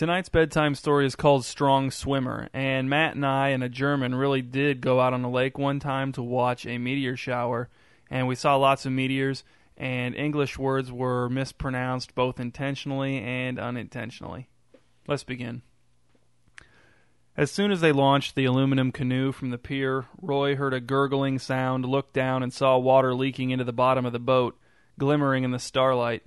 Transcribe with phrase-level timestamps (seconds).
[0.00, 4.40] Tonight's bedtime story is called Strong Swimmer, and Matt and I and a German really
[4.40, 7.68] did go out on the lake one time to watch a meteor shower,
[8.08, 9.44] and we saw lots of meteors,
[9.76, 14.48] and English words were mispronounced both intentionally and unintentionally.
[15.06, 15.60] Let's begin.
[17.36, 21.38] As soon as they launched the aluminum canoe from the pier, Roy heard a gurgling
[21.38, 24.58] sound, looked down, and saw water leaking into the bottom of the boat,
[24.98, 26.22] glimmering in the starlight.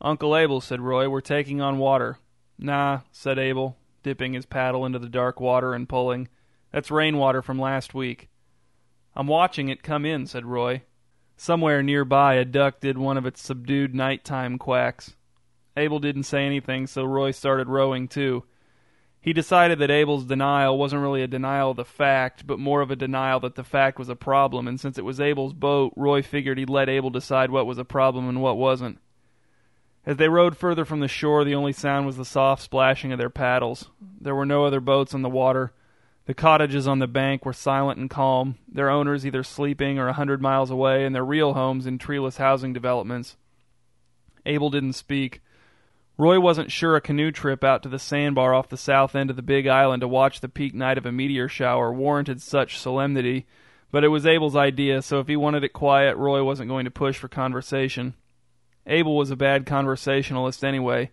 [0.00, 2.16] Uncle Abel, said Roy, we're taking on water.
[2.62, 6.28] Nah, said Abel, dipping his paddle into the dark water and pulling.
[6.70, 8.28] That's rainwater from last week.
[9.16, 10.82] I'm watching it come in, said Roy.
[11.36, 15.16] Somewhere nearby, a duck did one of its subdued nighttime quacks.
[15.76, 18.44] Abel didn't say anything, so Roy started rowing too.
[19.20, 22.90] He decided that Abel's denial wasn't really a denial of the fact, but more of
[22.92, 26.22] a denial that the fact was a problem, and since it was Abel's boat, Roy
[26.22, 28.98] figured he'd let Abel decide what was a problem and what wasn't.
[30.04, 33.18] As they rowed further from the shore, the only sound was the soft splashing of
[33.18, 33.88] their paddles.
[34.20, 35.72] There were no other boats on the water.
[36.26, 40.12] The cottages on the bank were silent and calm, their owners either sleeping or a
[40.12, 43.36] hundred miles away, and their real homes in treeless housing developments.
[44.44, 45.40] Abel didn't speak.
[46.18, 49.36] Roy wasn't sure a canoe trip out to the sandbar off the south end of
[49.36, 53.46] the big island to watch the peak night of a meteor shower warranted such solemnity,
[53.90, 56.90] but it was Abel's idea, so if he wanted it quiet, Roy wasn't going to
[56.90, 58.14] push for conversation.
[58.86, 61.10] Abel was a bad conversationalist anyway.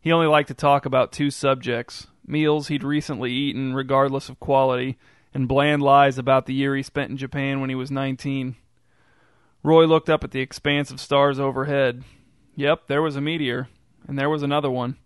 [0.00, 4.96] He only liked to talk about two subjects meals he'd recently eaten, regardless of quality,
[5.34, 8.56] and bland lies about the year he spent in Japan when he was 19.
[9.62, 12.04] Roy looked up at the expanse of stars overhead.
[12.56, 13.68] Yep, there was a meteor,
[14.06, 14.96] and there was another one.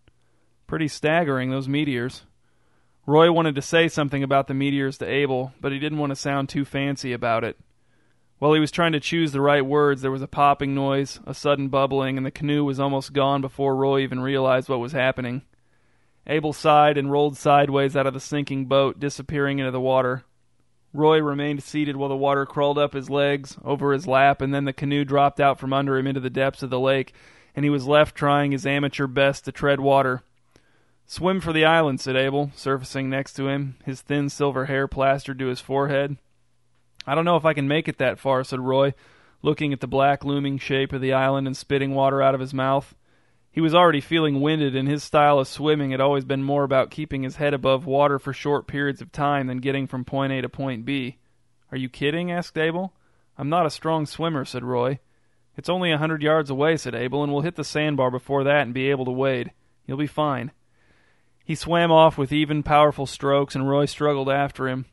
[0.66, 2.24] Pretty staggering, those meteors.
[3.06, 6.16] Roy wanted to say something about the meteors to Abel, but he didn't want to
[6.16, 7.58] sound too fancy about it.
[8.38, 11.34] While he was trying to choose the right words, there was a popping noise, a
[11.34, 15.42] sudden bubbling, and the canoe was almost gone before Roy even realized what was happening.
[16.26, 20.24] Abel sighed and rolled sideways out of the sinking boat, disappearing into the water.
[20.92, 24.64] Roy remained seated while the water crawled up his legs, over his lap, and then
[24.64, 27.12] the canoe dropped out from under him into the depths of the lake,
[27.54, 30.22] and he was left trying his amateur best to tread water.
[31.06, 35.38] Swim for the island, said Abel, surfacing next to him, his thin silver hair plastered
[35.38, 36.16] to his forehead.
[37.06, 38.94] I don't know if I can make it that far, said Roy,
[39.42, 42.54] looking at the black looming shape of the island and spitting water out of his
[42.54, 42.94] mouth.
[43.50, 46.90] He was already feeling winded, and his style of swimming had always been more about
[46.90, 50.40] keeping his head above water for short periods of time than getting from point A
[50.42, 51.18] to point B.
[51.70, 52.32] Are you kidding?
[52.32, 52.94] asked Abel.
[53.38, 54.98] I'm not a strong swimmer, said Roy.
[55.56, 58.62] It's only a hundred yards away, said Abel, and we'll hit the sandbar before that
[58.62, 59.52] and be able to wade.
[59.86, 60.50] You'll be fine.
[61.44, 64.86] He swam off with even, powerful strokes, and Roy struggled after him.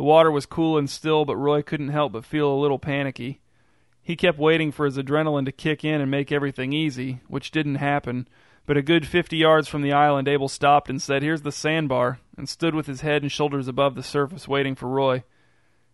[0.00, 3.42] The water was cool and still, but Roy couldn't help but feel a little panicky.
[4.00, 7.74] He kept waiting for his adrenaline to kick in and make everything easy, which didn't
[7.74, 8.26] happen.
[8.64, 12.18] But a good fifty yards from the island, Abel stopped and said, Here's the sandbar,
[12.38, 15.22] and stood with his head and shoulders above the surface waiting for Roy.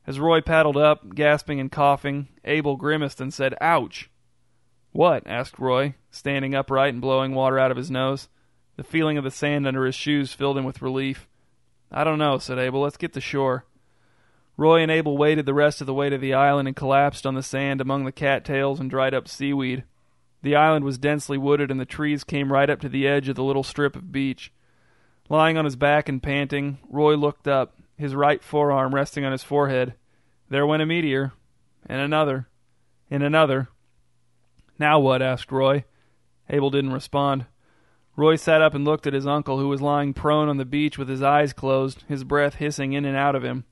[0.07, 4.09] As Roy paddled up, gasping and coughing, Abel grimaced and said, Ouch!
[4.93, 5.25] What?
[5.27, 8.29] asked Roy, standing upright and blowing water out of his nose.
[8.77, 11.29] The feeling of the sand under his shoes filled him with relief.
[11.91, 12.83] I don't know, said Abel.
[12.83, 13.65] Let's get to shore.
[14.57, 17.35] Roy and Abel waded the rest of the way to the island and collapsed on
[17.35, 19.85] the sand among the cattails and dried up seaweed.
[20.43, 23.37] The island was densely wooded and the trees came right up to the edge of
[23.37, 24.53] the little strip of beach.
[25.29, 29.43] Lying on his back and panting, Roy looked up, his right forearm resting on his
[29.43, 29.95] forehead.
[30.49, 31.33] There went a meteor,
[31.87, 32.49] and another,
[33.11, 33.69] and another.
[34.79, 35.21] Now what?
[35.21, 35.85] asked Roy.
[36.49, 37.47] Abel didn't respond.
[38.15, 40.97] Roy sat up and looked at his uncle, who was lying prone on the beach
[40.97, 43.65] with his eyes closed, his breath hissing in and out of him.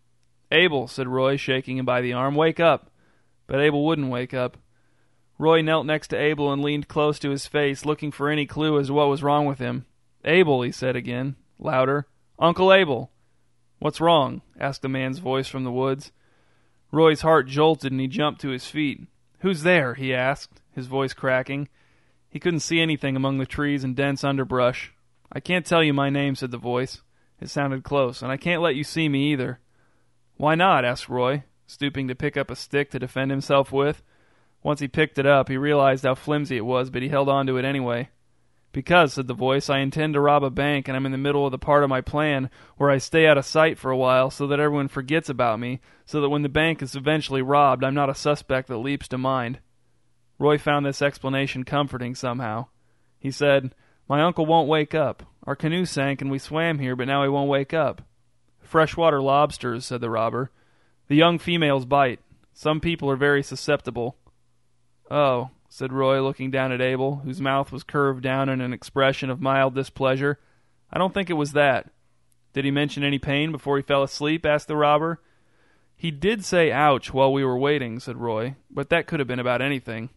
[0.54, 2.90] Abel, said Roy, shaking him by the arm, wake up.
[3.46, 4.56] But Abel wouldn't wake up.
[5.38, 8.78] Roy knelt next to Abel and leaned close to his face, looking for any clue
[8.78, 9.84] as to what was wrong with him.
[10.24, 12.06] Abel, he said again, louder.
[12.38, 13.10] Uncle Abel.
[13.80, 14.42] What's wrong?
[14.58, 16.12] asked a man's voice from the woods.
[16.92, 19.02] Roy's heart jolted and he jumped to his feet.
[19.40, 19.94] Who's there?
[19.94, 21.68] he asked, his voice cracking.
[22.30, 24.92] He couldn't see anything among the trees and dense underbrush.
[25.32, 27.02] I can't tell you my name, said the voice.
[27.40, 29.58] It sounded close, and I can't let you see me either.
[30.36, 30.84] Why not?
[30.84, 34.02] asked Roy, stooping to pick up a stick to defend himself with.
[34.62, 37.46] Once he picked it up, he realized how flimsy it was, but he held on
[37.46, 38.08] to it anyway.
[38.72, 41.46] Because, said the voice, I intend to rob a bank, and I'm in the middle
[41.46, 44.30] of the part of my plan where I stay out of sight for a while
[44.30, 47.94] so that everyone forgets about me, so that when the bank is eventually robbed, I'm
[47.94, 49.60] not a suspect that leaps to mind.
[50.40, 52.66] Roy found this explanation comforting somehow.
[53.20, 53.74] He said,
[54.08, 55.22] My uncle won't wake up.
[55.44, 58.02] Our canoe sank and we swam here, but now he won't wake up.
[58.64, 60.50] Freshwater lobsters, said the robber.
[61.08, 62.20] The young females bite.
[62.52, 64.16] Some people are very susceptible.
[65.10, 69.28] Oh, said Roy, looking down at Abel, whose mouth was curved down in an expression
[69.28, 70.38] of mild displeasure.
[70.92, 71.90] I don't think it was that.
[72.52, 74.46] Did he mention any pain before he fell asleep?
[74.46, 75.20] asked the robber.
[75.96, 79.40] He did say ouch while we were waiting, said Roy, but that could have been
[79.40, 80.10] about anything.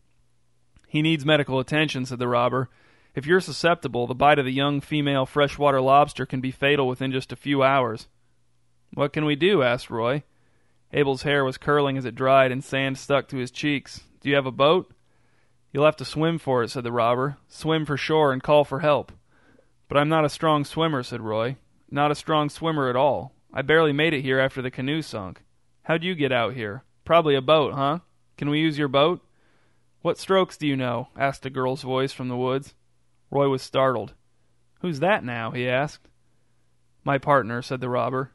[0.88, 2.70] He needs medical attention, said the robber.
[3.16, 7.12] If you're susceptible, the bite of the young female freshwater lobster can be fatal within
[7.12, 8.08] just a few hours.
[8.94, 9.64] What can we do?
[9.64, 10.24] asked Roy.
[10.94, 14.02] Abel's hair was curling as it dried and sand stuck to his cheeks.
[14.22, 14.92] Do you have a boat?
[15.72, 17.38] You'll have to swim for it, said the robber.
[17.48, 19.12] Swim for shore and call for help.
[19.88, 21.58] But I'm not a strong swimmer, said Roy.
[21.92, 23.34] Not a strong swimmer at all.
[23.54, 25.44] I barely made it here after the canoe sunk.
[25.84, 26.84] How'd you get out here?
[27.06, 28.00] Probably a boat, huh?
[28.38, 29.22] Can we use your boat?
[30.02, 31.10] What strokes do you know?
[31.18, 32.76] asked a girl's voice from the woods.
[33.32, 34.14] Roy was startled.
[34.82, 35.52] Who's that now?
[35.52, 36.08] he asked.
[37.04, 38.32] My partner, said the robber.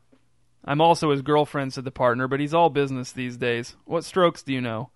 [0.65, 3.77] I'm also his girlfriend, said the partner, but he's all business these days.
[3.85, 4.91] What strokes do you know?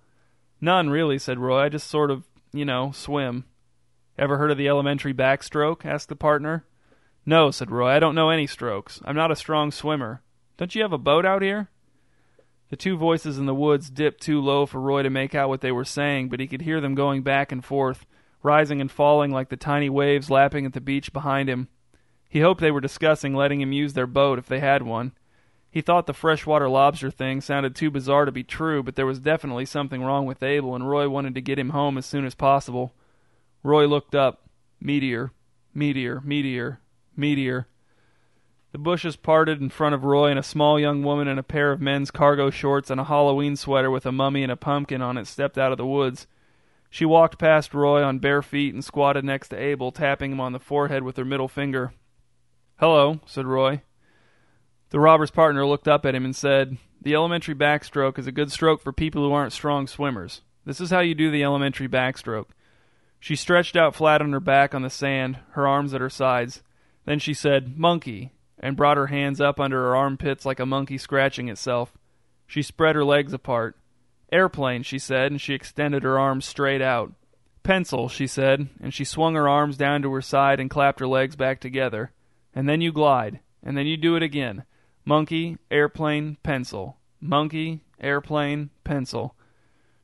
[0.61, 1.63] None, really, said Roy.
[1.63, 3.45] I just sort of, you know, swim.
[4.19, 5.85] Ever heard of the elementary backstroke?
[5.85, 6.65] asked the partner.
[7.27, 7.91] No, said Roy.
[7.91, 9.01] I don't know any strokes.
[9.05, 10.23] I'm not a strong swimmer.
[10.57, 11.69] Don't you have a boat out here?
[12.71, 15.61] The two voices in the woods dipped too low for Roy to make out what
[15.61, 18.07] they were saying, but he could hear them going back and forth,
[18.43, 21.69] rising and falling like the tiny waves lapping at the beach behind him.
[22.29, 25.13] He hoped they were discussing letting him use their boat if they had one.
[25.77, 29.19] He thought the freshwater lobster thing sounded too bizarre to be true, but there was
[29.19, 32.35] definitely something wrong with Abel, and Roy wanted to get him home as soon as
[32.35, 32.95] possible.
[33.63, 34.49] Roy looked up.
[34.81, 35.33] Meteor,
[35.75, 36.81] meteor, meteor,
[37.15, 37.69] meteor.
[38.73, 41.73] The bushes parted in front of Roy, and a small young woman in a pair
[41.73, 45.19] of men's cargo shorts and a Halloween sweater with a mummy and a pumpkin on
[45.19, 46.27] it stepped out of the woods.
[46.89, 50.55] She walked past Roy on bare feet and squatted next to Abel, tapping him on
[50.55, 51.93] the forehead with her middle finger.
[52.77, 53.83] Hello, said Roy.
[54.91, 58.53] The robber's partner looked up at him and said, The elementary backstroke is a good
[58.53, 60.43] stroke for people who aren't strong swimmers.
[60.65, 62.49] This is how you do the elementary backstroke.
[63.19, 66.63] She stretched out flat on her back on the sand, her arms at her sides.
[67.05, 70.99] Then she said, Monkey, and brought her hands up under her armpits like a monkey
[70.99, 71.93] scratching itself.
[72.47, 73.77] She spread her legs apart.
[74.33, 77.13] Airplane, she said, and she extended her arms straight out.
[77.63, 81.09] Pencil, she said, and she swung her arms down to her side and clapped her
[81.09, 82.13] legs back together.
[82.55, 84.65] And then you glide, and then you do it again.
[85.09, 86.97] Monkey, airplane, pencil.
[87.21, 89.37] Monkey, airplane, pencil.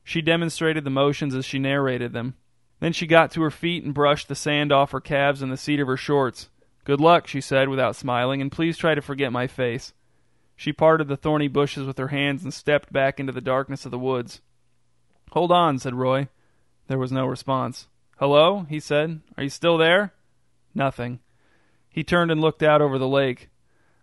[0.01, 2.35] She demonstrated the motions as she narrated them.
[2.79, 5.57] Then she got to her feet and brushed the sand off her calves and the
[5.57, 6.49] seat of her shorts.
[6.85, 9.93] Good luck, she said without smiling, and please try to forget my face.
[10.55, 13.91] She parted the thorny bushes with her hands and stepped back into the darkness of
[13.91, 14.39] the woods.
[15.31, 16.29] Hold on, said Roy.
[16.87, 17.87] There was no response.
[18.19, 18.65] Hello?
[18.69, 19.19] he said.
[19.35, 20.13] Are you still there?
[20.73, 21.19] Nothing.
[21.89, 23.49] He turned and looked out over the lake.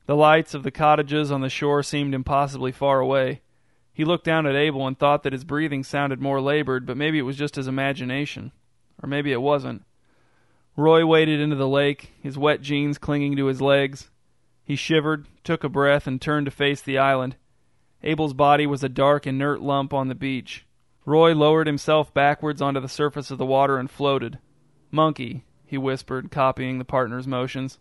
[0.06, 3.42] The lights of the cottages on the shore seemed impossibly far away.
[3.92, 7.18] He looked down at Abel and thought that his breathing sounded more labored, but maybe
[7.18, 8.52] it was just his imagination.
[9.02, 9.84] Or maybe it wasn't.
[10.76, 14.10] Roy waded into the lake, his wet jeans clinging to his legs.
[14.64, 17.36] He shivered, took a breath, and turned to face the island.
[18.02, 20.64] Abel's body was a dark, inert lump on the beach.
[21.04, 24.38] Roy lowered himself backwards onto the surface of the water and floated.
[24.90, 27.78] Monkey, he whispered, copying the partner's motions.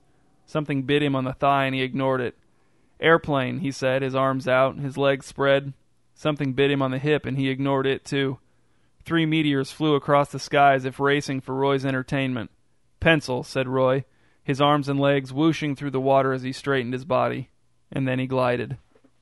[0.50, 2.36] Something bit him on the thigh and he ignored it.
[3.00, 5.74] Airplane, he said, his arms out, his legs spread.
[6.16, 8.40] Something bit him on the hip and he ignored it too.
[9.06, 12.50] Three meteors flew across the sky as if racing for Roy's entertainment.
[13.00, 14.06] Pencil, said Roy,
[14.44, 17.52] his arms and legs whooshing through the water as he straightened his body.
[17.92, 18.80] And then he glided.